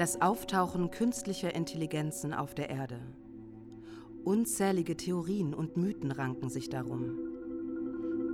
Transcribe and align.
Das 0.00 0.22
Auftauchen 0.22 0.90
künstlicher 0.90 1.54
Intelligenzen 1.54 2.32
auf 2.32 2.54
der 2.54 2.70
Erde. 2.70 2.98
Unzählige 4.24 4.96
Theorien 4.96 5.52
und 5.52 5.76
Mythen 5.76 6.10
ranken 6.10 6.48
sich 6.48 6.70
darum. 6.70 7.18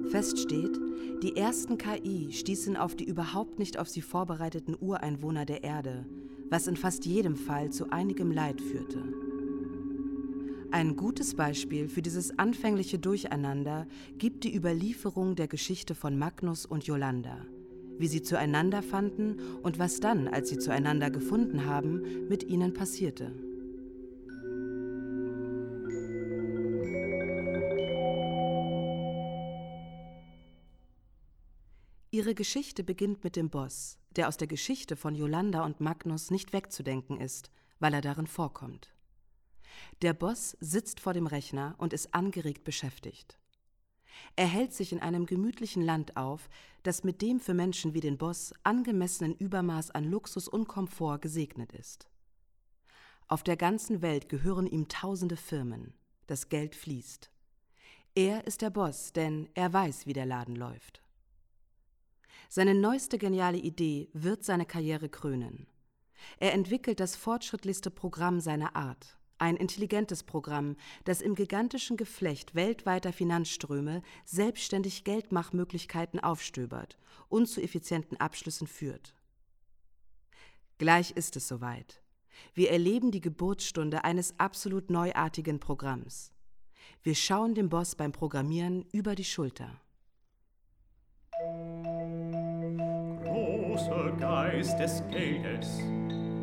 Fest 0.09 0.38
steht, 0.38 0.79
die 1.24 1.37
ersten 1.37 1.77
KI 1.77 2.30
stießen 2.30 2.77
auf 2.77 2.95
die 2.95 3.02
überhaupt 3.02 3.59
nicht 3.59 3.80
auf 3.80 3.88
sie 3.88 4.01
vorbereiteten 4.01 4.77
Ureinwohner 4.79 5.45
der 5.45 5.65
Erde, 5.65 6.07
was 6.51 6.69
in 6.69 6.77
fast 6.77 7.05
jedem 7.05 7.34
Fall 7.34 7.71
zu 7.71 7.91
einigem 7.91 8.30
Leid 8.30 8.60
führte. 8.60 9.02
Ein 10.71 10.95
gutes 10.95 11.35
Beispiel 11.35 11.88
für 11.88 12.01
dieses 12.01 12.38
anfängliche 12.38 13.01
Durcheinander 13.01 13.88
gibt 14.19 14.45
die 14.45 14.54
Überlieferung 14.54 15.35
der 15.35 15.48
Geschichte 15.48 15.96
von 15.96 16.16
Magnus 16.16 16.65
und 16.65 16.85
Yolanda, 16.85 17.38
wie 17.99 18.09
sie 18.09 18.23
zueinander 18.23 18.83
fanden 18.83 19.41
und 19.63 19.79
was 19.79 20.01
dann, 20.01 20.29
als 20.29 20.49
sie 20.49 20.59
zueinander 20.59 21.11
gefunden 21.11 21.66
haben, 21.66 22.29
mit 22.29 22.43
ihnen 22.45 22.75
passierte. 22.75 23.33
Ihre 32.11 32.35
Geschichte 32.35 32.83
beginnt 32.83 33.25
mit 33.25 33.37
dem 33.37 33.51
Boss, 33.51 33.99
der 34.16 34.29
aus 34.29 34.38
der 34.38 34.47
Geschichte 34.47 34.97
von 34.97 35.15
Yolanda 35.15 35.65
und 35.65 35.81
Magnus 35.81 36.31
nicht 36.31 36.55
wegzudenken 36.55 37.21
ist, 37.21 37.51
weil 37.79 37.93
er 37.93 38.01
darin 38.01 38.27
vorkommt. 38.27 38.95
Der 40.01 40.15
Boss 40.15 40.57
sitzt 40.60 41.01
vor 41.01 41.13
dem 41.13 41.27
Rechner 41.27 41.75
und 41.77 41.93
ist 41.93 42.15
angeregt 42.15 42.65
beschäftigt. 42.65 43.38
Er 44.37 44.47
hält 44.47 44.73
sich 44.73 44.93
in 44.93 45.01
einem 45.01 45.27
gemütlichen 45.27 45.83
Land 45.83 46.17
auf, 46.17 46.49
das 46.83 47.05
mit 47.05 47.23
dem 47.23 47.41
für 47.41 47.55
Menschen 47.55 47.95
wie 47.95 48.01
den 48.01 48.19
Boss 48.19 48.53
angemessenen 48.63 49.35
Übermaß 49.35 49.91
an 49.91 50.05
Luxus 50.05 50.49
und 50.49 50.69
Komfort 50.69 51.21
gesegnet 51.21 51.73
ist. 51.73 52.09
Auf 53.29 53.43
der 53.43 53.57
ganzen 53.57 54.03
Welt 54.03 54.29
gehören 54.29 54.67
ihm 54.67 54.89
tausende 54.89 55.37
Firmen. 55.37 55.95
Das 56.27 56.49
Geld 56.49 56.77
fließt. 56.77 57.31
Er 58.15 58.47
ist 58.47 58.63
der 58.63 58.71
Boss, 58.71 59.13
denn 59.13 59.49
er 59.55 59.73
weiß, 59.73 60.07
wie 60.07 60.13
der 60.13 60.27
Laden 60.27 60.57
läuft. 60.57 61.03
Seine 62.49 62.75
neueste 62.75 63.19
geniale 63.19 63.59
Idee 63.59 64.09
wird 64.12 64.44
seine 64.44 64.65
Karriere 64.65 65.09
krönen. 65.09 65.67
Er 66.39 66.53
entwickelt 66.53 67.00
das 67.00 67.17
fortschrittlichste 67.17 67.91
Programm 67.91 68.41
seiner 68.41 68.77
Art, 68.77 69.19
ein 69.38 69.56
intelligentes 69.56 70.22
Programm, 70.22 70.76
das 71.04 71.20
im 71.20 71.34
gigantischen 71.34 71.97
Geflecht 71.97 72.54
weltweiter 72.54 73.12
Finanzströme 73.12 74.02
selbstständig 74.24 75.04
Geldmachmöglichkeiten 75.04 76.20
aufstöbert 76.20 76.98
und 77.28 77.46
zu 77.46 77.60
effizienten 77.60 78.19
Abschlüssen 78.19 78.66
führt. 78.66 79.14
Gleich 80.78 81.12
ist 81.12 81.36
es 81.36 81.48
soweit. 81.48 82.02
Wir 82.54 82.70
erleben 82.70 83.10
die 83.10 83.20
Geburtsstunde 83.20 84.04
eines 84.04 84.38
absolut 84.38 84.91
neuartigen 84.91 85.58
Programms. 85.58 86.32
Wir 87.02 87.14
schauen 87.14 87.54
dem 87.54 87.69
Boss 87.69 87.94
beim 87.94 88.12
Programmieren 88.12 88.84
über 88.92 89.14
die 89.14 89.25
Schulter. 89.25 89.80
Großer 93.25 94.12
Geist 94.19 94.78
des 94.78 95.02
Geldes, 95.10 95.80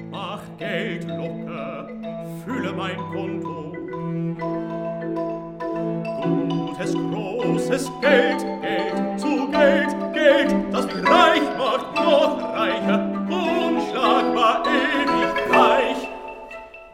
mach 0.09 0.57
Geld 0.57 1.03
locker, 1.05 1.87
fülle 2.43 2.73
mein 2.73 2.97
Konto. 2.97 3.71
Gutes, 6.21 6.93
großes 6.93 7.91
Geld, 8.01 8.45
Geld 8.61 9.19
zu 9.19 9.49
Geld, 9.51 10.13
Geld, 10.13 10.55
das 10.71 10.85
mich 10.85 11.05
reich 11.05 11.57
macht, 11.57 11.95
noch 11.95 12.53
reicher, 12.53 12.99
unschlagbar, 13.29 14.63
ewig 14.65 15.55
reich. 15.55 16.09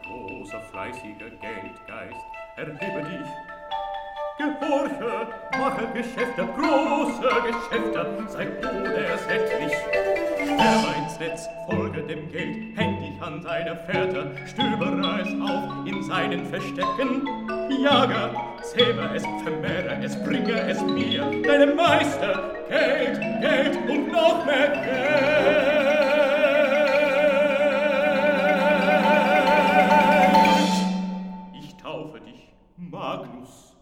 Großer, 0.04 0.60
fleißiger 0.70 1.30
Geldgeist, 1.40 2.24
erhebe 2.56 3.02
dich, 3.08 3.30
Gehorche, 4.40 5.28
mache 5.58 5.86
Geschäfte, 5.92 6.48
große 6.56 7.28
Geschäfte, 7.46 8.06
sei 8.28 8.46
unersättlich. 8.46 9.72
Werfe 10.56 10.94
ins 10.98 11.18
Netz, 11.18 11.48
folge 11.68 12.02
dem 12.02 12.30
Geld, 12.32 12.56
häng 12.76 12.99
dich 12.99 12.99
an 13.22 13.42
seine 13.42 13.76
Fährte, 13.76 14.34
stöbere 14.46 15.20
es 15.20 15.40
auf 15.40 15.86
in 15.86 16.02
seinen 16.02 16.46
Verstecken. 16.46 17.26
Jage, 17.82 18.34
zähme 18.62 19.14
es, 19.14 19.22
vermehre 19.42 20.02
es, 20.02 20.22
bringe 20.22 20.52
es 20.52 20.80
mir, 20.82 21.42
deinem 21.42 21.76
Meister, 21.76 22.54
Geld, 22.68 23.20
Geld 23.40 23.76
und 23.88 24.12
noch 24.12 24.44
mehr 24.44 24.68
Geld. 24.68 25.70
Ich 31.54 31.74
taufe 31.76 32.20
dich, 32.20 32.52
Magnus. 32.76 33.76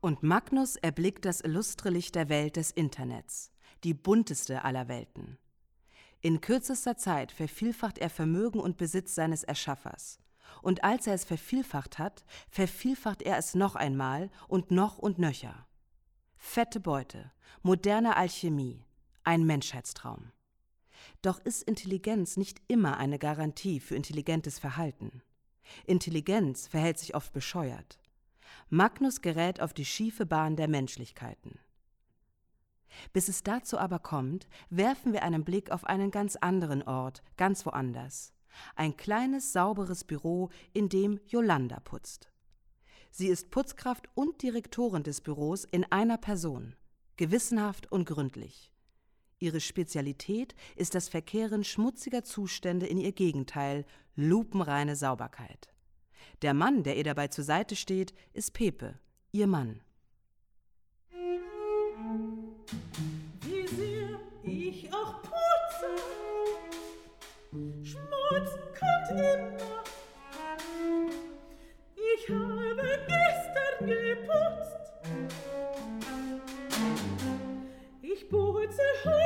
Und 0.00 0.22
Magnus 0.22 0.76
erblickt 0.76 1.24
das 1.24 1.40
illustre 1.40 1.90
Licht 1.90 2.14
der 2.14 2.28
Welt 2.28 2.56
des 2.56 2.70
Internets, 2.70 3.50
die 3.82 3.94
bunteste 3.94 4.64
aller 4.64 4.88
Welten. 4.88 5.38
In 6.24 6.40
kürzester 6.40 6.96
Zeit 6.96 7.32
vervielfacht 7.32 7.98
er 7.98 8.08
Vermögen 8.08 8.60
und 8.60 8.76
Besitz 8.76 9.16
seines 9.16 9.42
Erschaffers. 9.42 10.20
Und 10.62 10.84
als 10.84 11.08
er 11.08 11.14
es 11.14 11.24
vervielfacht 11.24 11.98
hat, 11.98 12.24
vervielfacht 12.48 13.22
er 13.22 13.38
es 13.38 13.56
noch 13.56 13.74
einmal 13.74 14.30
und 14.46 14.70
noch 14.70 14.98
und 14.98 15.18
nöcher. 15.18 15.66
Fette 16.36 16.78
Beute, 16.78 17.32
moderne 17.62 18.16
Alchemie, 18.16 18.84
ein 19.24 19.44
Menschheitstraum. 19.44 20.30
Doch 21.22 21.40
ist 21.40 21.64
Intelligenz 21.64 22.36
nicht 22.36 22.62
immer 22.68 22.98
eine 22.98 23.18
Garantie 23.18 23.80
für 23.80 23.96
intelligentes 23.96 24.60
Verhalten. 24.60 25.22
Intelligenz 25.86 26.68
verhält 26.68 27.00
sich 27.00 27.16
oft 27.16 27.32
bescheuert. 27.32 27.98
Magnus 28.70 29.22
gerät 29.22 29.60
auf 29.60 29.74
die 29.74 29.84
schiefe 29.84 30.24
Bahn 30.24 30.54
der 30.54 30.68
Menschlichkeiten. 30.68 31.58
Bis 33.12 33.28
es 33.28 33.42
dazu 33.42 33.78
aber 33.78 33.98
kommt, 33.98 34.48
werfen 34.70 35.12
wir 35.12 35.22
einen 35.22 35.44
Blick 35.44 35.70
auf 35.70 35.84
einen 35.84 36.10
ganz 36.10 36.36
anderen 36.36 36.82
Ort, 36.82 37.22
ganz 37.36 37.64
woanders. 37.66 38.32
Ein 38.76 38.96
kleines, 38.96 39.52
sauberes 39.52 40.04
Büro, 40.04 40.50
in 40.72 40.88
dem 40.88 41.18
Yolanda 41.26 41.80
putzt. 41.80 42.30
Sie 43.10 43.28
ist 43.28 43.50
Putzkraft 43.50 44.08
und 44.14 44.42
Direktorin 44.42 45.02
des 45.02 45.20
Büros 45.20 45.64
in 45.64 45.84
einer 45.90 46.18
Person, 46.18 46.76
gewissenhaft 47.16 47.90
und 47.92 48.06
gründlich. 48.06 48.72
Ihre 49.38 49.60
Spezialität 49.60 50.54
ist 50.76 50.94
das 50.94 51.08
Verkehren 51.08 51.64
schmutziger 51.64 52.22
Zustände 52.22 52.86
in 52.86 52.98
ihr 52.98 53.12
Gegenteil, 53.12 53.84
lupenreine 54.14 54.96
Sauberkeit. 54.96 55.68
Der 56.42 56.54
Mann, 56.54 56.84
der 56.84 56.96
ihr 56.96 57.04
dabei 57.04 57.28
zur 57.28 57.44
Seite 57.44 57.76
steht, 57.76 58.14
ist 58.32 58.52
Pepe, 58.52 58.98
ihr 59.32 59.46
Mann. 59.46 59.82
Wie 63.42 63.66
sehr 63.66 64.08
ich 64.44 64.88
auch 64.92 65.20
putze, 65.22 65.90
Schmutz 67.82 68.50
kommt 68.78 69.10
immer. 69.20 69.82
Ich 71.94 72.28
habe 72.28 72.98
gestern 73.06 73.86
geputzt, 73.86 74.82
ich 78.00 78.28
putze 78.28 78.82
heute, 79.04 79.21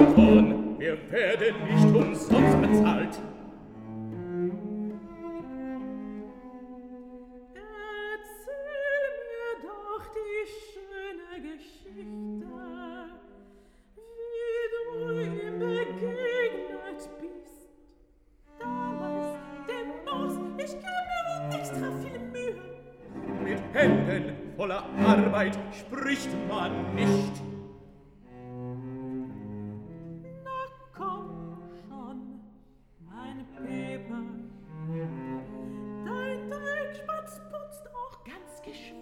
davon. 0.00 0.78
Wir 0.78 0.96
werden 1.10 1.54
nicht 1.68 1.94
umsonst 1.94 2.60
bezahlt. 2.60 3.18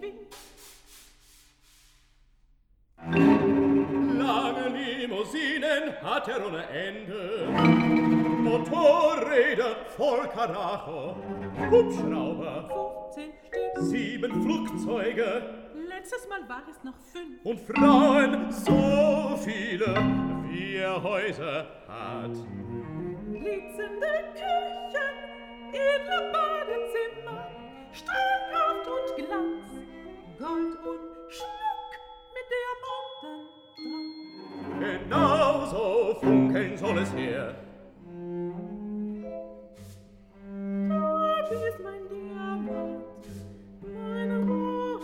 Geschwind. 0.01 0.37
Lange 4.19 4.69
Limousinen 4.77 5.93
hat 6.03 6.29
er 6.29 6.47
ohne 6.47 6.65
Ende. 6.69 7.49
Motorräder 8.43 9.77
voll 9.97 10.27
Karacho, 10.29 11.17
Hubschrauber, 11.71 13.09
15 13.15 13.33
Stück. 13.47 13.83
sieben 13.85 14.43
Flugzeuge 14.43 15.43
Letztes 15.89 16.29
Mal 16.29 16.49
war 16.49 16.63
es 16.71 16.83
noch 16.85 16.95
fünf. 17.13 17.45
und 17.45 17.61
Frauen 17.61 18.51
so 18.51 19.37
viele, 19.45 19.95
wie 20.49 20.77
er 20.77 21.03
Häuser 21.03 21.67
hat. 21.89 22.33
Blitzende 23.31 24.13
Küchen, 24.35 25.15
edle 25.73 26.33
Badezimmer, 26.33 27.51
Strahlkraft 27.93 28.87
und 28.87 29.17
Glanz, 29.27 29.48
Gold 30.39 30.77
und 30.87 31.33
Schmuck 31.33 31.93
mit 32.33 32.47
Diamanten 32.55 33.49
dran. 34.79 35.01
Genauso 35.09 36.15
funkeln 36.21 36.77
soll 36.79 36.99
es 36.99 37.13
her. 37.13 37.57
Dort 40.89 41.51
ist 41.51 41.81
mein 41.83 42.09
Diamant, 42.09 43.05
mein 43.83 44.49
Rohr. 44.49 45.01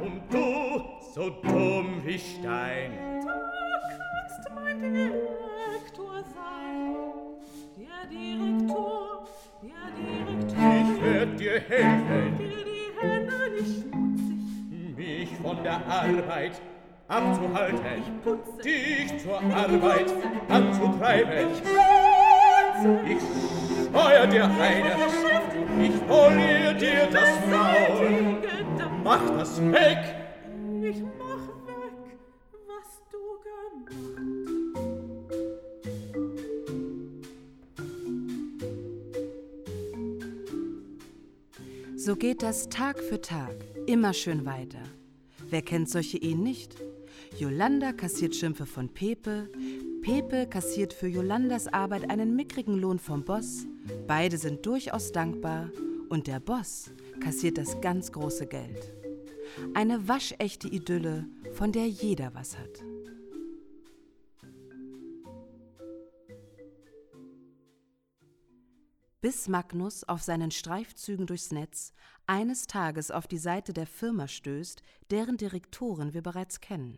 Und 0.00 0.22
du, 0.32 0.82
so 1.14 1.28
dumm 1.28 2.00
wie 2.06 2.18
Stein, 2.18 2.92
Du 3.20 3.26
kannst 3.28 4.50
mein 4.54 4.80
Direktor 4.80 6.24
sein. 6.34 6.96
Der 7.76 8.06
Direktor, 8.08 9.28
der 9.62 9.90
Direktor. 9.94 10.94
ich 10.94 11.02
werd 11.02 11.38
dir 11.38 11.60
helfen, 11.60 12.38
will 12.38 12.64
die 12.64 12.98
Hände 12.98 13.50
nicht 13.50 13.97
von 15.42 15.62
der 15.62 15.84
Arbeit 15.86 16.60
abzuhalten, 17.08 18.20
putze. 18.22 18.62
dich 18.62 19.18
zur 19.22 19.40
Arbeit 19.40 20.12
anzutreiben. 20.48 21.48
Ich 23.06 23.22
steuer 23.88 24.26
dir 24.26 24.44
eine, 24.44 24.94
ich 25.82 26.06
polier 26.06 26.74
dir 26.74 27.08
das 27.10 27.30
Maul. 27.50 28.36
Mach 29.02 29.30
das 29.36 29.60
weg, 29.72 29.98
Ich 30.82 31.02
mach 31.18 31.48
weg, 31.66 31.92
was 32.66 33.02
du 33.10 33.18
gemacht. 33.42 34.38
So 41.96 42.16
geht 42.16 42.42
das 42.42 42.68
Tag 42.68 42.98
für 42.98 43.20
Tag, 43.20 43.54
immer 43.86 44.12
schön 44.12 44.44
weiter. 44.46 44.82
Wer 45.50 45.62
kennt 45.62 45.88
solche 45.88 46.18
Ehen 46.18 46.42
nicht? 46.42 46.76
Jolanda 47.38 47.92
kassiert 47.92 48.34
Schimpfe 48.34 48.66
von 48.66 48.88
Pepe, 48.88 49.48
Pepe 50.02 50.46
kassiert 50.46 50.92
für 50.92 51.06
Jolandas 51.06 51.66
Arbeit 51.68 52.10
einen 52.10 52.36
mickrigen 52.36 52.78
Lohn 52.78 52.98
vom 52.98 53.24
Boss, 53.24 53.66
beide 54.06 54.36
sind 54.36 54.64
durchaus 54.66 55.12
dankbar 55.12 55.70
und 56.08 56.26
der 56.26 56.40
Boss 56.40 56.90
kassiert 57.20 57.58
das 57.58 57.80
ganz 57.80 58.12
große 58.12 58.46
Geld. 58.46 58.92
Eine 59.74 60.06
waschechte 60.06 60.68
Idylle, 60.68 61.26
von 61.52 61.72
der 61.72 61.86
jeder 61.88 62.34
was 62.34 62.58
hat. 62.58 62.87
Bis 69.28 69.46
Magnus 69.46 70.04
auf 70.04 70.22
seinen 70.22 70.50
Streifzügen 70.50 71.26
durchs 71.26 71.52
Netz 71.52 71.92
eines 72.26 72.66
Tages 72.66 73.10
auf 73.10 73.26
die 73.26 73.36
Seite 73.36 73.74
der 73.74 73.86
Firma 73.86 74.26
stößt, 74.26 74.82
deren 75.10 75.36
Direktoren 75.36 76.14
wir 76.14 76.22
bereits 76.22 76.62
kennen. 76.62 76.96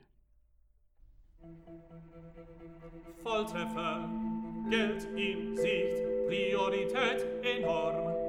Volltreffer, 3.25 4.08
Geld 4.70 5.08
in 5.16 5.56
Sicht, 5.56 6.04
Priorität 6.28 7.26
enorm. 7.42 8.20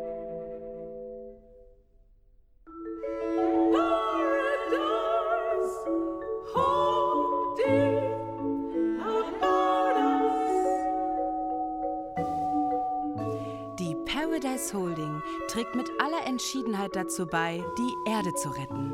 Paradise 14.62 14.74
Holding 14.74 15.22
trägt 15.48 15.76
mit 15.76 15.90
aller 16.00 16.26
Entschiedenheit 16.26 16.96
dazu 16.96 17.26
bei, 17.26 17.64
die 17.78 18.10
Erde 18.10 18.34
zu 18.34 18.50
retten. 18.50 18.94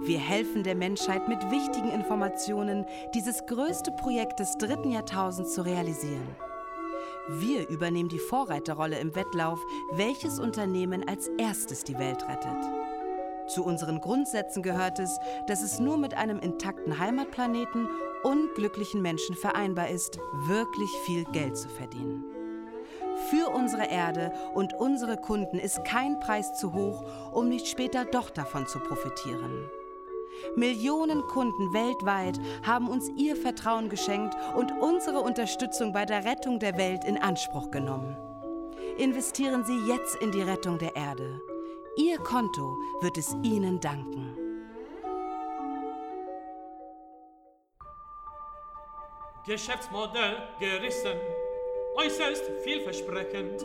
Wir 0.00 0.18
helfen 0.18 0.62
der 0.62 0.74
Menschheit 0.74 1.28
mit 1.28 1.38
wichtigen 1.50 1.90
Informationen, 1.90 2.84
dieses 3.14 3.46
größte 3.46 3.92
Projekt 3.92 4.40
des 4.40 4.56
dritten 4.58 4.90
Jahrtausends 4.90 5.54
zu 5.54 5.64
realisieren. 5.64 6.36
Wir 7.28 7.68
übernehmen 7.68 8.08
die 8.08 8.18
Vorreiterrolle 8.18 8.98
im 8.98 9.14
Wettlauf, 9.14 9.64
welches 9.92 10.38
Unternehmen 10.38 11.08
als 11.08 11.28
erstes 11.38 11.82
die 11.84 11.98
Welt 11.98 12.22
rettet. 12.28 12.64
Zu 13.48 13.64
unseren 13.64 14.00
Grundsätzen 14.00 14.62
gehört 14.62 14.98
es, 14.98 15.18
dass 15.46 15.62
es 15.62 15.78
nur 15.78 15.96
mit 15.96 16.14
einem 16.14 16.40
intakten 16.40 16.98
Heimatplaneten 16.98 17.88
und 18.22 18.54
glücklichen 18.54 19.02
Menschen 19.02 19.36
vereinbar 19.36 19.88
ist, 19.88 20.18
wirklich 20.46 20.90
viel 21.04 21.24
Geld 21.26 21.56
zu 21.56 21.68
verdienen. 21.68 22.35
Für 23.30 23.48
unsere 23.48 23.86
Erde 23.86 24.32
und 24.54 24.74
unsere 24.74 25.16
Kunden 25.16 25.58
ist 25.58 25.84
kein 25.84 26.20
Preis 26.20 26.54
zu 26.54 26.72
hoch, 26.72 27.04
um 27.32 27.48
nicht 27.48 27.66
später 27.66 28.04
doch 28.04 28.30
davon 28.30 28.66
zu 28.66 28.78
profitieren. 28.78 29.68
Millionen 30.54 31.22
Kunden 31.22 31.72
weltweit 31.72 32.38
haben 32.64 32.88
uns 32.88 33.10
ihr 33.16 33.34
Vertrauen 33.34 33.88
geschenkt 33.88 34.36
und 34.54 34.72
unsere 34.80 35.20
Unterstützung 35.20 35.92
bei 35.92 36.04
der 36.04 36.24
Rettung 36.24 36.58
der 36.60 36.76
Welt 36.76 37.04
in 37.04 37.18
Anspruch 37.18 37.70
genommen. 37.70 38.16
Investieren 38.98 39.64
Sie 39.64 39.78
jetzt 39.88 40.16
in 40.16 40.30
die 40.30 40.42
Rettung 40.42 40.78
der 40.78 40.94
Erde. 40.94 41.40
Ihr 41.96 42.18
Konto 42.18 42.76
wird 43.00 43.18
es 43.18 43.34
Ihnen 43.42 43.80
danken. 43.80 44.36
Geschäftsmodell 49.46 50.36
gerissen, 50.58 51.16
äußerst 51.96 52.44
vielversprechend. 52.62 53.64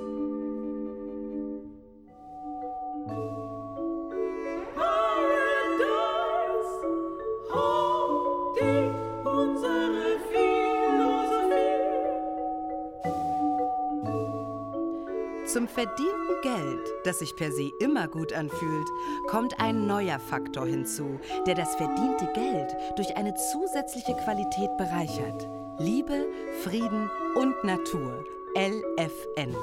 Zum 15.46 15.68
verdienten 15.68 16.42
Geld, 16.44 16.94
das 17.04 17.20
sich 17.20 17.36
per 17.36 17.52
se 17.52 17.72
immer 17.82 18.08
gut 18.08 18.32
anfühlt, 18.32 18.88
kommt 19.28 19.60
ein 19.60 19.86
neuer 19.86 20.18
Faktor 20.18 20.66
hinzu, 20.66 21.20
der 21.46 21.56
das 21.56 21.76
verdiente 21.76 22.26
Geld 22.34 22.74
durch 22.96 23.18
eine 23.18 23.36
zusätzliche 23.36 24.16
Qualität 24.16 24.70
bereichert. 24.78 25.61
Liebe, 25.80 26.28
Frieden 26.64 27.10
und 27.36 27.64
Natur. 27.64 28.24
LFN. 28.56 29.56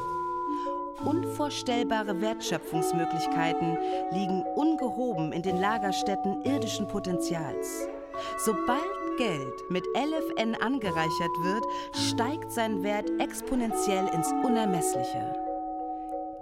Unvorstellbare 1.05 2.21
Wertschöpfungsmöglichkeiten 2.21 3.77
liegen 4.12 4.43
ungehoben 4.57 5.33
in 5.33 5.43
den 5.43 5.61
Lagerstätten 5.61 6.43
irdischen 6.45 6.88
Potenzials. 6.88 7.87
Sobald 8.38 8.83
Geld 9.19 9.65
mit 9.69 9.85
LFN 9.95 10.55
angereichert 10.55 11.37
wird, 11.43 11.65
steigt 11.93 12.50
sein 12.50 12.83
Wert 12.83 13.11
exponentiell 13.21 14.09
ins 14.09 14.29
Unermessliche. 14.45 15.35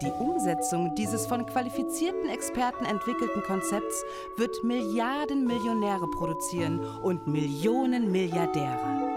Die 0.02 0.12
Umsetzung 0.12 0.94
dieses 0.94 1.26
von 1.26 1.46
qualifizierten 1.46 2.28
Experten 2.28 2.85
entwickelten 2.85 3.42
Konzepts 3.42 4.04
wird 4.37 4.62
Milliarden 4.62 5.46
Millionäre 5.46 6.06
produzieren 6.08 6.80
und 7.02 7.26
Millionen 7.26 8.12
Milliardäre. 8.12 9.15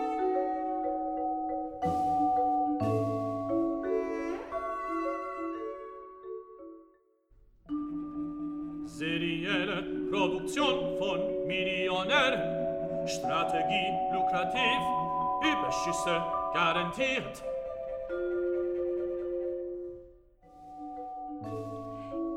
Garantiert. 16.54 17.44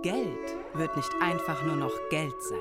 Geld 0.02 0.56
wird 0.74 0.96
nicht 0.96 1.10
einfach 1.20 1.62
nur 1.62 1.76
noch 1.76 1.92
Geld 2.10 2.42
sein. 2.42 2.58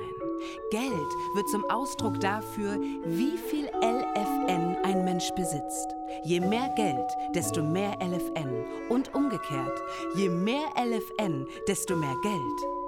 Geld 0.70 1.12
wird 1.34 1.48
zum 1.48 1.68
Ausdruck 1.70 2.20
dafür, 2.20 2.78
wie 3.04 3.36
viel 3.36 3.66
LFN 3.66 4.76
ein 4.84 5.04
Mensch 5.04 5.30
besitzt. 5.32 5.94
Je 6.24 6.40
mehr 6.40 6.68
Geld, 6.76 7.10
desto 7.34 7.62
mehr 7.62 7.96
LFN. 8.00 8.64
Und 8.88 9.14
umgekehrt, 9.14 9.80
je 10.14 10.28
mehr 10.28 10.68
LFN, 10.76 11.46
desto 11.66 11.96
mehr 11.96 12.14
Geld. 12.22 12.82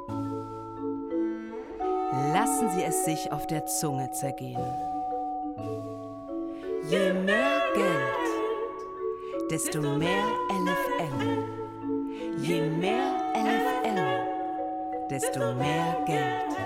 Lassen 2.33 2.71
Sie 2.71 2.83
es 2.83 3.04
sich 3.04 3.33
auf 3.33 3.47
der 3.47 3.66
Zunge 3.66 4.11
zergehen. 4.12 4.64
Je 6.88 7.12
mehr 7.12 7.61
Geld, 7.75 8.24
desto 9.54 9.80
mehr 9.80 10.25
LFN. 10.50 11.44
Je 12.38 12.61
mehr 12.61 13.06
LFN, 13.37 14.00
desto 15.08 15.54
mehr 15.54 16.02
Geld. 16.06 16.56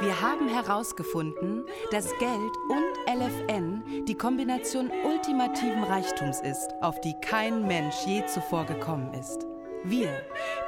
Wir 0.00 0.20
haben 0.20 0.48
herausgefunden, 0.48 1.64
dass 1.90 2.16
Geld 2.20 2.54
und 2.68 3.20
LFN 3.20 4.04
die 4.06 4.14
Kombination 4.14 4.88
ultimativen 5.04 5.82
Reichtums 5.82 6.40
ist, 6.40 6.68
auf 6.80 7.00
die 7.00 7.14
kein 7.20 7.66
Mensch 7.66 7.96
je 8.06 8.24
zuvor 8.26 8.64
gekommen 8.64 9.12
ist. 9.14 9.44
Wir, 9.82 10.10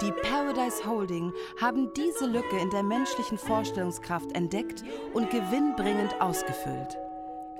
die 0.00 0.10
Paradise 0.28 0.84
Holding, 0.84 1.32
haben 1.60 1.92
diese 1.96 2.26
Lücke 2.26 2.58
in 2.58 2.70
der 2.70 2.82
menschlichen 2.82 3.38
Vorstellungskraft 3.38 4.32
entdeckt 4.36 4.82
und 5.12 5.30
gewinnbringend 5.30 6.20
ausgefüllt. 6.20 6.98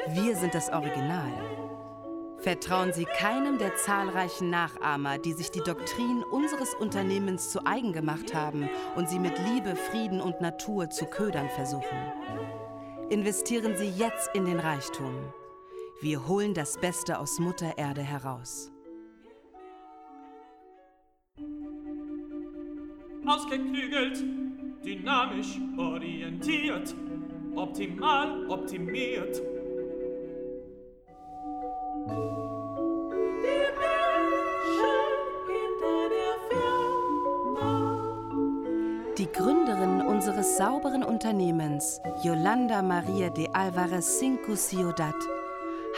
Wir 0.09 0.35
sind 0.35 0.53
das 0.53 0.69
Original. 0.71 1.74
Vertrauen 2.45 2.93
Sie 2.93 3.07
keinem 3.07 3.57
der 3.57 3.75
zahlreichen 3.75 4.51
Nachahmer, 4.51 5.17
die 5.17 5.33
sich 5.33 5.51
die 5.51 5.63
Doktrin 5.63 6.23
unseres 6.31 6.75
Unternehmens 6.75 7.51
zu 7.51 7.65
eigen 7.65 7.95
gemacht 7.95 8.35
haben 8.35 8.69
und 8.97 9.09
sie 9.09 9.19
mit 9.19 9.33
Liebe, 9.49 9.75
Frieden 9.75 10.21
und 10.21 10.43
Natur 10.43 10.91
zu 10.91 11.07
ködern 11.07 11.49
versuchen. 11.49 11.97
Investieren 13.09 13.79
Sie 13.79 13.89
jetzt 13.89 14.29
in 14.35 14.45
den 14.45 14.61
Reichtum. 14.61 15.33
Wir 16.03 16.29
holen 16.29 16.53
das 16.53 16.79
Beste 16.79 17.19
aus 17.19 17.39
Mutter 17.39 17.79
Erde 17.79 18.03
heraus. 18.03 18.71
Ausgeklügelt, 23.25 24.23
dynamisch 24.85 25.59
orientiert, 25.79 26.95
optimal 27.57 28.47
optimiert. 28.51 29.54
Die 39.17 39.33
Gründerin 39.33 40.03
unseres 40.03 40.57
sauberen 40.57 41.03
Unternehmens, 41.03 42.01
Yolanda 42.23 42.83
Maria 42.83 43.31
de 43.31 43.49
Alvarez 43.53 44.19
Cinco 44.19 44.55
Ciudad, 44.55 45.15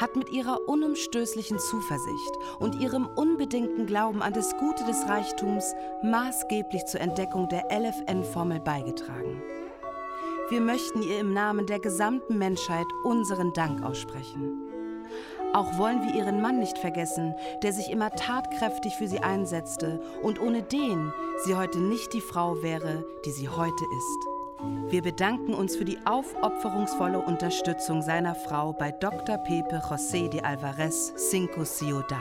hat 0.01 0.15
mit 0.15 0.31
ihrer 0.31 0.69
unumstößlichen 0.69 1.59
Zuversicht 1.59 2.37
und 2.61 2.77
ihrem 2.77 3.07
unbedingten 3.07 3.87
Glauben 3.87 4.23
an 4.23 4.35
das 4.35 4.57
Gute 4.59 4.85
des 4.85 5.09
Reichtums 5.09 5.75
maßgeblich 6.03 6.85
zur 6.85 7.01
Entdeckung 7.01 7.49
der 7.49 7.65
LFN-Formel 7.71 8.61
beigetragen. 8.61 9.43
Wir 10.51 10.61
möchten 10.61 11.03
ihr 11.03 11.19
im 11.19 11.33
Namen 11.33 11.67
der 11.67 11.81
gesamten 11.81 12.39
Menschheit 12.39 12.87
unseren 13.03 13.53
Dank 13.55 13.83
aussprechen. 13.83 14.66
Auch 15.57 15.79
wollen 15.79 16.03
wir 16.03 16.15
ihren 16.15 16.43
Mann 16.43 16.59
nicht 16.59 16.77
vergessen, 16.77 17.35
der 17.63 17.73
sich 17.73 17.91
immer 17.91 18.11
tatkräftig 18.11 18.95
für 18.95 19.09
sie 19.09 19.21
einsetzte 19.21 20.01
und 20.23 20.39
ohne 20.39 20.63
den 20.63 21.15
sie 21.47 21.55
heute 21.55 21.79
nicht 21.79 22.13
die 22.13 22.21
Frau 22.21 22.63
wäre, 22.63 23.07
die 23.25 23.31
sie 23.31 23.49
heute 23.49 23.85
ist. 23.97 24.93
Wir 24.93 25.01
bedanken 25.01 25.55
uns 25.55 25.75
für 25.75 25.87
die 25.87 25.97
aufopferungsvolle 26.05 27.19
Unterstützung 27.19 28.03
seiner 28.03 28.35
Frau 28.35 28.75
bei 28.75 28.93
Dr. 28.93 29.39
Pepe 29.39 29.79
José 29.79 30.29
de 30.29 30.43
Alvarez 30.43 31.15
Cinco 31.31 31.65
Ciudad. 31.65 32.21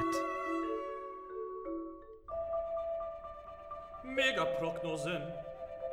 Megaprognosen. 4.02 5.24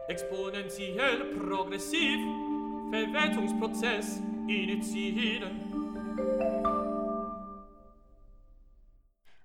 Exponentiell 0.07 1.35
progressiv. 1.41 2.21
Verwertungsprozess 2.93 4.21
initiieren. 4.47 6.62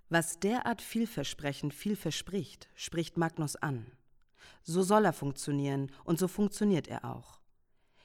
Was 0.10 0.40
derart 0.40 0.82
vielversprechend 0.82 1.74
viel 1.74 1.98
verspricht, 1.98 2.70
spricht 2.76 3.18
Magnus 3.18 3.58
an. 3.58 3.92
So 4.64 4.82
soll 4.82 5.04
er 5.04 5.14
funktionieren 5.14 5.92
und 6.06 6.18
so 6.18 6.30
funktioniert 6.30 6.88
er 6.88 7.04
auch. 7.04 7.42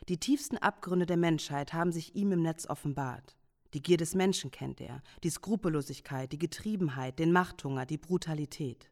Die 0.09 0.18
tiefsten 0.18 0.59
Abgründe 0.59 1.06
der 1.06 1.16
Menschheit 1.16 1.73
haben 1.73 1.92
sich 1.92 2.16
ihm 2.16 2.32
im 2.32 2.42
Netz 2.42 2.66
offenbart. 2.66 3.37
Die 3.73 3.82
Gier 3.82 3.99
des 3.99 4.16
Menschen 4.16 4.50
kennt 4.50 4.80
er, 4.80 5.00
die 5.23 5.30
Skrupellosigkeit, 5.30 6.32
die 6.32 6.38
Getriebenheit, 6.38 7.21
den 7.21 7.30
Machthunger, 7.30 7.87
die 7.87 7.99
Brutalität. 7.99 8.90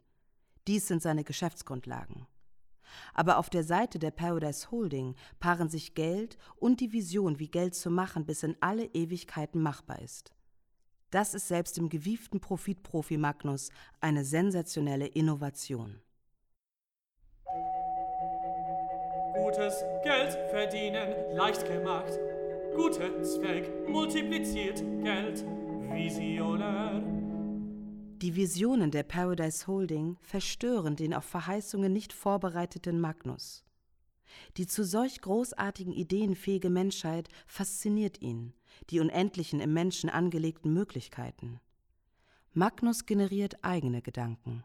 Dies 0.69 0.87
sind 0.87 1.03
seine 1.03 1.25
Geschäftsgrundlagen. 1.25 2.27
Aber 3.13 3.39
auf 3.39 3.51
der 3.51 3.65
Seite 3.65 3.99
der 3.99 4.13
Paradise 4.13 4.71
Holding 4.71 5.17
paaren 5.41 5.69
sich 5.69 5.95
Geld 5.95 6.39
und 6.57 6.81
die 6.81 6.93
Vision, 6.93 7.41
wie 7.41 7.49
Geld 7.49 7.75
zu 7.75 7.91
machen, 7.91 8.25
bis 8.25 8.45
in 8.45 8.57
alle 8.61 8.85
Ewigkeiten 8.87 9.61
machbar 9.61 10.01
ist. 10.01 10.33
Das 11.11 11.35
ist 11.35 11.49
selbst 11.49 11.77
dem 11.77 11.89
gewieften 11.89 12.41
Profitprofi 12.41 13.17
Magnus 13.17 13.71
eine 14.01 14.25
sensationelle 14.25 15.07
Innovation. 15.07 16.01
Gutes 19.35 19.85
Geld 20.05 20.39
verdienen, 20.51 21.35
leicht 21.35 21.67
gemacht. 21.67 22.13
Guter 22.77 23.23
Zweck 23.25 23.89
multipliziert 23.89 24.79
Geld. 25.03 25.45
Visionär. 25.93 27.03
Die 28.23 28.37
Visionen 28.37 28.93
der 28.93 29.03
Paradise 29.03 29.67
Holding 29.67 30.17
verstören 30.21 30.95
den 30.95 31.15
auf 31.15 31.25
Verheißungen 31.25 31.93
nicht 31.93 32.13
vorbereiteten 32.13 33.01
Magnus. 33.01 33.65
Die 34.57 34.69
zu 34.69 34.85
solch 34.85 35.21
großartigen 35.21 35.93
Ideen 35.93 36.37
fähige 36.37 36.71
Menschheit 36.71 37.29
fasziniert 37.47 38.21
ihn, 38.21 38.53
die 38.91 39.01
unendlichen 39.01 39.61
im 39.61 39.73
Menschen 39.73 40.11
angelegten 40.11 40.73
Möglichkeiten. 40.73 41.61
Magnus 42.53 43.07
generiert 43.07 43.57
eigene 43.63 44.03
Gedanken. 44.03 44.65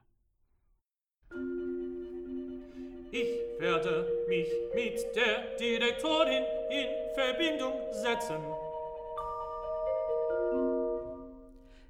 Ich 3.11 3.59
werde 3.59 4.25
mich 4.27 4.47
mit 4.73 5.15
der 5.15 5.55
Direktorin 5.57 6.43
in 6.69 6.87
Verbindung 7.13 7.73
setzen. 7.91 8.41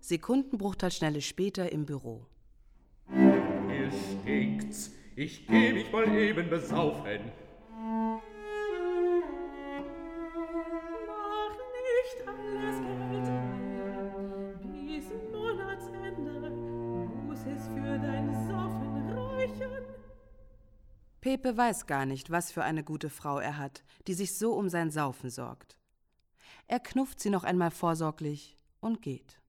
Sekundenbruchteilschnelle 0.01 1.21
später 1.21 1.71
im 1.71 1.85
Büro. 1.85 2.27
Hier 3.09 3.91
stinkt's. 4.21 4.91
Ich 5.15 5.47
geh 5.47 5.73
mich 5.73 5.91
mal 5.91 6.13
eben 6.15 6.49
besaufen. 6.49 7.31
Philippe 21.45 21.59
weiß 21.59 21.85
gar 21.85 22.07
nicht, 22.07 22.31
was 22.31 22.51
für 22.51 22.63
eine 22.63 22.83
gute 22.83 23.11
Frau 23.11 23.37
er 23.37 23.59
hat, 23.59 23.83
die 24.07 24.15
sich 24.15 24.35
so 24.35 24.53
um 24.53 24.67
sein 24.67 24.89
Saufen 24.89 25.29
sorgt. 25.29 25.77
Er 26.65 26.79
knufft 26.79 27.19
sie 27.19 27.29
noch 27.29 27.43
einmal 27.43 27.69
vorsorglich 27.69 28.57
und 28.79 29.03
geht. 29.03 29.39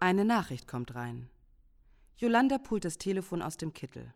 Eine 0.00 0.24
Nachricht 0.24 0.66
kommt 0.66 0.96
rein. 0.96 1.30
Jolanda 2.16 2.58
pult 2.58 2.84
das 2.84 2.98
Telefon 2.98 3.42
aus 3.42 3.56
dem 3.56 3.72
Kittel. 3.72 4.12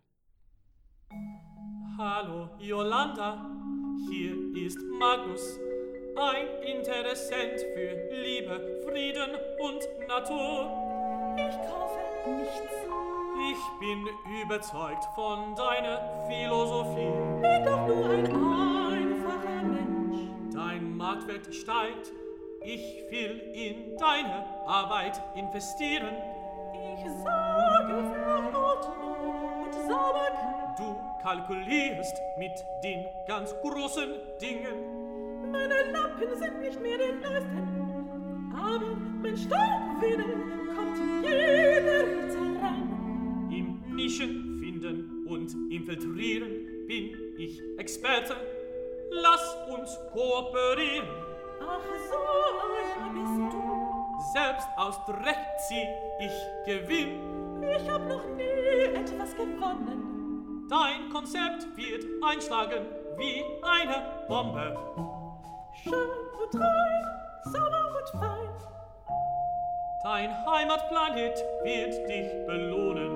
Hallo, 2.03 2.49
Jolanda. 2.59 3.60
Hier 4.09 4.67
ist 4.67 4.79
Magnus, 4.99 5.59
ein 6.17 6.47
Interessent 6.63 7.61
für 7.75 8.15
Liebe, 8.15 8.83
Frieden 8.87 9.31
und 9.59 10.09
Natur. 10.09 10.71
Ich 11.37 11.57
kaufe 11.69 12.31
nichts. 12.31 12.73
Ich 13.51 13.79
bin 13.81 14.07
überzeugt 14.43 15.05
von 15.15 15.55
deiner 15.55 16.27
Philosophie. 16.29 17.13
Bin 17.41 17.65
doch 17.65 17.87
nur 17.87 18.11
ein 18.11 18.27
einfacher 18.27 19.63
Mensch. 19.65 20.55
Dein 20.55 20.97
Marktwert 20.97 21.53
steigt. 21.55 22.13
Ich 22.63 23.05
will 23.11 23.41
in 23.55 23.97
deine 23.97 24.45
Arbeit 24.67 25.21
investieren. 25.35 26.15
Ich 26.75 27.05
sorge 27.05 28.05
für 28.13 28.57
Ordnung 28.57 29.65
und 29.65 29.75
Sauberkeit. 29.75 30.79
Du 30.79 31.10
kalkulierst 31.23 32.21
mit 32.39 32.53
den 32.83 33.07
ganz 33.27 33.55
großen 33.63 34.09
Dingen. 34.41 35.51
Meine 35.51 35.91
Lappen 35.93 36.39
sind 36.39 36.61
nicht 36.61 36.81
mehr 36.81 36.99
die 36.99 37.13
neuesten. 37.13 38.51
Aber 38.55 38.97
mein 39.23 39.37
Staubwedel 39.37 40.35
kommt 40.75 40.99
in 40.99 41.23
jede 41.23 42.07
Ritze 42.07 42.39
rein. 42.63 43.49
Im 43.51 43.97
Nischen 43.97 44.59
finden 44.59 45.27
und 45.29 45.55
infiltrieren 45.73 46.87
bin 46.87 47.35
ich 47.39 47.61
Experte. 47.79 48.37
Lass 49.11 49.57
uns 49.69 49.99
kooperieren. 50.13 51.09
Ach, 51.61 51.81
so 52.11 52.17
einer 52.97 53.13
bist 53.13 53.55
du. 53.55 53.61
Selbst 54.33 54.69
aus 54.77 54.97
Dreck 55.07 55.39
zieh 55.69 55.87
ich 56.21 56.33
Gewinn. 56.67 57.63
Ich 57.63 57.91
hab 57.91 58.07
noch 58.09 58.25
nie 58.37 58.95
etwas 58.95 59.35
gewonnen. 59.35 60.10
Dein 60.71 61.11
Konzept 61.11 61.67
wird 61.77 62.05
einschlagen 62.23 62.87
wie 63.17 63.43
eine 63.61 64.25
Bombe. 64.29 64.79
Schön 65.83 66.09
und 66.41 66.53
treu, 66.53 66.93
sauber 67.43 67.99
und 67.99 68.09
fein. 68.21 68.49
Dein 70.05 70.31
Heimatplanet 70.47 71.45
wird 71.65 72.09
dich 72.09 72.47
belohnen. 72.47 73.11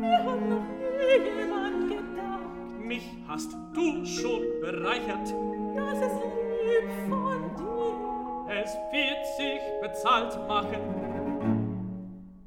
Mir 0.00 0.24
hat 0.24 0.40
noch 0.48 0.64
nie 0.96 1.18
jemand 1.38 1.90
gedacht. 1.90 2.78
Mich 2.78 3.10
hast 3.28 3.52
du 3.74 4.06
schon 4.06 4.40
bereichert. 4.62 5.34
Das 5.76 5.98
ist 6.00 6.18
lieb 6.64 6.88
von 7.10 7.56
dir. 7.58 8.54
Es 8.54 8.74
wird 8.90 9.26
sich 9.36 9.60
bezahlt 9.82 10.48
machen. 10.48 10.80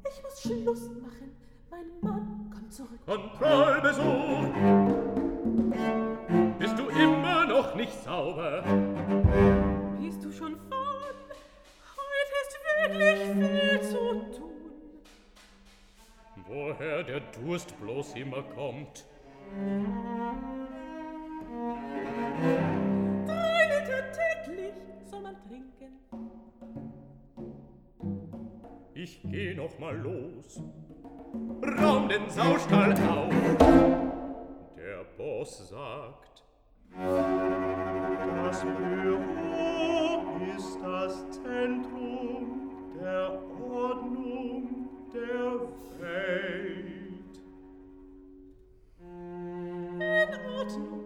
Ich 0.08 0.22
muss 0.24 0.40
Schluss 0.42 0.90
machen. 1.00 1.17
Zurück. 2.78 3.04
Kontrollbesuch. 3.06 4.04
Bist 6.60 6.78
du 6.78 6.88
immer 6.90 7.44
noch 7.44 7.74
nicht 7.74 8.04
sauber? 8.04 8.62
Bist 10.00 10.24
du 10.24 10.30
schon 10.30 10.54
fort? 10.70 11.16
Heute 11.98 12.34
ist 12.44 12.56
wirklich 12.70 13.18
viel 13.32 13.82
zu 13.82 13.98
tun. 14.38 14.52
Woher 16.46 17.02
der 17.02 17.18
Durst 17.42 17.76
bloß 17.80 18.14
immer 18.14 18.44
kommt? 18.44 19.04
Drei 23.26 23.62
Liter 23.72 24.04
täglich 24.12 24.74
soll 25.10 25.22
man 25.22 25.36
trinken. 25.48 25.98
Ich 28.94 29.20
geh 29.22 29.54
noch 29.54 29.78
mal 29.78 29.96
los. 29.96 30.60
Raum 31.80 32.08
den 32.08 32.28
Saustall 32.28 32.92
auf. 32.92 33.32
Der 34.76 35.04
Boss 35.16 35.68
sagt, 35.68 36.44
das 38.44 38.64
Büro 38.64 39.18
ist 40.56 40.78
das 40.82 41.30
Zentrum 41.30 42.70
der 43.00 43.40
Ordnung 43.70 44.88
der 45.12 45.60
Welt. 46.00 47.38
In 49.00 50.32
Ordnung, 50.58 50.97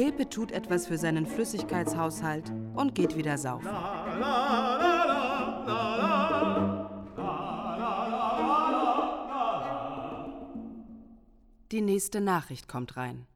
Pepe 0.00 0.30
tut 0.30 0.50
etwas 0.50 0.86
für 0.86 0.96
seinen 0.96 1.26
Flüssigkeitshaushalt 1.26 2.50
und 2.74 2.94
geht 2.94 3.18
wieder 3.18 3.36
saufen. 3.36 3.66
La 3.66 4.08
la 4.18 4.78
la 4.78 5.04
la 5.04 5.64
la 5.66 5.96
la. 5.98 6.90
Die 11.70 11.82
nächste 11.82 12.22
Nachricht 12.22 12.66
kommt 12.66 12.96
rein. 12.96 13.26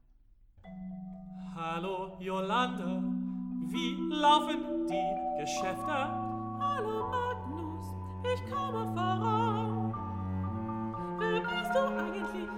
Hallo 1.54 2.16
Jolanda, 2.18 3.02
wie 3.66 3.96
laufen 4.08 4.86
die 4.88 5.42
Geschäfte? 5.42 5.92
Hallo 6.66 7.10
Magnus, 7.10 7.94
ich 8.32 8.40
komme 8.50 8.86
voran. 8.86 9.94
Wer 11.18 11.40
bist 11.40 11.74
du 11.74 11.80
eigentlich? 11.80 12.48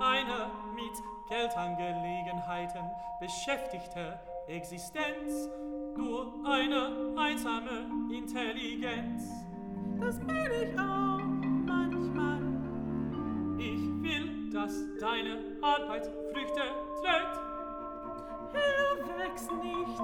Eine 0.00 0.50
mit 0.74 0.96
Geldangelegenheiten 1.28 2.90
beschäftigte 3.18 4.18
Existenz, 4.46 5.48
nur 5.96 6.32
eine 6.44 7.14
einsame 7.18 7.86
Intelligenz. 8.12 9.24
Das 9.98 10.18
bin 10.20 10.36
ich 10.36 10.78
auch 10.78 11.18
manchmal. 11.66 12.42
Ich 13.58 13.80
will, 14.02 14.50
dass 14.52 14.72
deine 15.00 15.38
Arbeit 15.62 16.06
Früchte 16.32 16.62
trägt. 17.02 17.40
Hier 18.52 19.18
wächst 19.18 19.50
nichts, 19.50 20.02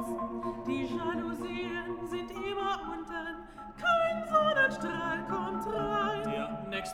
die 0.67 0.97
Jalousien 0.97 2.09
sind 2.09 2.31
immer 2.33 2.81
unten, 2.93 3.47
kein 3.79 4.25
Sonnenstrahl 4.29 5.25
kommt 5.29 5.42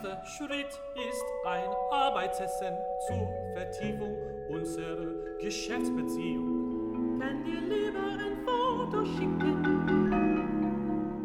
nächste 0.03 0.19
Schritt 0.27 0.81
ist 0.95 1.25
ein 1.47 1.71
Arbeitsessen 1.91 2.75
zur 3.07 3.29
Vertiefung 3.55 4.15
unserer 4.49 5.07
Geschäftsbeziehung. 5.41 7.19
Kann 7.21 7.45
dir 7.45 7.61
lieber 7.61 8.01
ein 8.01 8.45
Foto 8.45 9.05
schicken, 9.05 9.65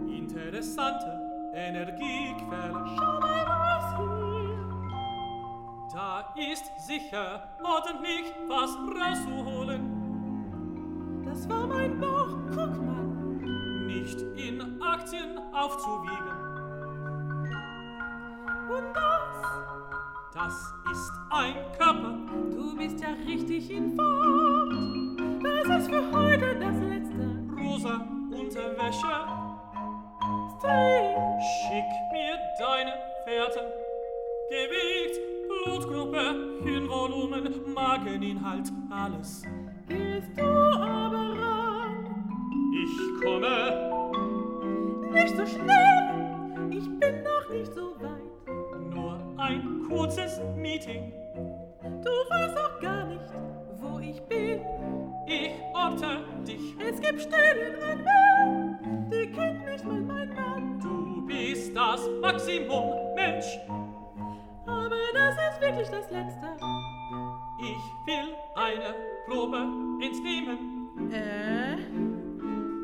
Interessante 0.07 1.19
Energiequelle. 1.53 2.85
schau 2.95 3.19
mal 3.19 3.45
was 3.47 3.97
hier. 3.97 4.57
Da 5.93 6.33
ist 6.51 6.65
sicher 6.79 7.43
ordentlich 7.63 8.33
was 8.47 8.75
rauszuholen. 8.75 9.83
Das 11.25 11.47
war 11.47 11.67
mein 11.67 11.99
Bauch, 11.99 12.37
guck 12.49 12.81
mal. 12.81 13.03
Nicht 13.85 14.19
in 14.35 14.81
Aktien 14.81 15.37
aufzuwiegen. 15.53 16.42
Und 18.75 18.93
das, 18.95 20.33
Das 20.33 20.73
ist 20.91 21.11
ein 21.29 21.55
Körper. 21.77 22.17
du 22.51 22.75
bist 22.77 22.99
ja 22.99 23.09
richtig 23.27 23.69
in 23.69 23.95
Form. 23.95 25.41
Das 25.43 25.79
ist 25.79 25.89
für 25.89 26.11
heute 26.11 26.55
das 26.59 26.77
letzte. 26.79 27.23
Rosa 27.59 28.01
Unterwäsche. 28.31 29.15
Stay. 30.57 31.15
Schick 31.39 31.91
mir 32.11 32.37
deine 32.59 32.93
Fährten. 33.25 33.67
Gewicht, 34.49 35.19
Blutgruppe, 35.65 36.23
Hirnvolumen, 36.63 37.73
Mageninhalt, 37.73 38.71
alles. 38.89 39.43
Gehst 39.87 40.37
du 40.37 40.43
aber 40.43 41.39
ran, 41.39 42.05
Ich 42.73 43.21
komme, 43.23 43.55
nicht 45.11 45.35
so 45.37 45.45
schnell. 45.45 46.69
Ich 46.71 46.87
bin 46.99 47.23
noch 47.23 47.49
nicht 47.51 47.73
so 47.73 47.95
weit. 48.01 48.02
Kurzes 49.87 50.39
Meeting. 50.55 51.11
Du 51.83 52.11
weißt 52.29 52.57
auch 52.57 52.79
gar 52.81 53.05
nicht, 53.05 53.33
wo 53.81 53.99
ich 53.99 54.21
bin. 54.23 54.61
Ich 55.27 55.51
orte 55.73 56.23
dich. 56.45 56.75
Es 56.79 56.99
gibt 56.99 57.21
Stellen 57.21 57.81
an 57.81 58.03
mir, 58.03 59.09
die 59.11 59.31
kennt 59.31 59.65
nicht 59.65 59.85
mal 59.85 60.01
mein 60.01 60.33
Mann. 60.33 60.79
Du 60.79 61.25
bist 61.25 61.75
das 61.75 62.01
Maximum, 62.21 63.15
Mensch. 63.15 63.59
Aber 64.65 64.95
das 65.13 65.35
ist 65.35 65.61
wirklich 65.61 65.89
das 65.89 66.09
Letzte. 66.11 66.47
Ich 67.59 68.07
will 68.07 68.33
eine 68.55 68.95
Probe 69.27 69.57
entnehmen. 70.01 71.11
Äh? 71.11 71.75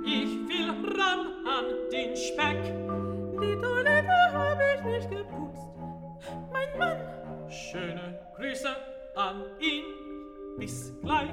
Ich 0.05 0.47
will 0.47 0.69
ran 0.97 1.27
an 1.45 1.65
den 1.91 2.15
Speck. 2.15 2.63
Die 3.41 3.61
Toilette 3.61 4.33
habe 4.33 4.63
ich 4.75 4.83
nicht 4.83 5.11
geputzt 5.11 5.68
mein 6.51 6.77
Mann. 6.77 6.97
Schöne 7.49 8.19
Grüße 8.35 8.69
an 9.15 9.43
ihn. 9.59 9.83
Bis 10.57 10.93
gleich. 11.01 11.29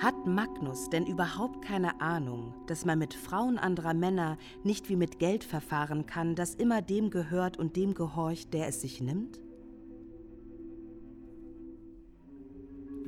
Hat 0.00 0.26
Magnus 0.26 0.88
denn 0.90 1.06
überhaupt 1.06 1.62
keine 1.62 2.00
Ahnung, 2.00 2.54
dass 2.66 2.84
man 2.84 2.98
mit 2.98 3.14
Frauen 3.14 3.58
anderer 3.58 3.94
Männer 3.94 4.38
nicht 4.62 4.88
wie 4.88 4.96
mit 4.96 5.18
Geld 5.18 5.42
verfahren 5.42 6.06
kann, 6.06 6.34
das 6.34 6.54
immer 6.54 6.82
dem 6.82 7.10
gehört 7.10 7.58
und 7.58 7.76
dem 7.76 7.94
gehorcht, 7.94 8.54
der 8.54 8.68
es 8.68 8.80
sich 8.80 9.00
nimmt? 9.00 9.40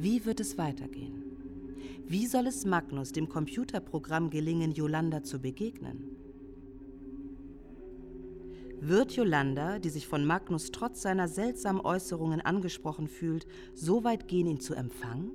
Wie 0.02 0.24
wird 0.24 0.40
es 0.40 0.56
weitergehen? 0.56 1.22
Wie 2.08 2.26
soll 2.26 2.46
es 2.46 2.64
Magnus, 2.64 3.12
dem 3.12 3.28
Computerprogramm, 3.28 4.30
gelingen, 4.30 4.72
Yolanda 4.72 5.22
zu 5.22 5.40
begegnen? 5.40 6.16
Wird 8.80 9.12
Yolanda, 9.12 9.78
die 9.78 9.90
sich 9.90 10.06
von 10.06 10.24
Magnus 10.24 10.70
trotz 10.72 11.02
seiner 11.02 11.28
seltsamen 11.28 11.82
Äußerungen 11.82 12.40
angesprochen 12.40 13.08
fühlt, 13.08 13.46
so 13.74 14.02
weit 14.02 14.26
gehen, 14.26 14.46
ihn 14.46 14.58
zu 14.58 14.72
empfangen? 14.72 15.32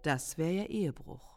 Das 0.00 0.38
wäre 0.38 0.52
ja 0.52 0.64
Ehebruch. 0.64 1.35